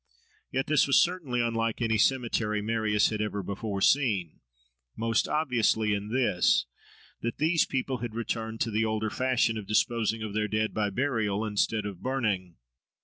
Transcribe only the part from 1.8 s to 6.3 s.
cemetery Marius had ever before seen; most obviously in